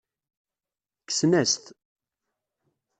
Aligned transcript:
Kksen-as-t. 1.01 1.65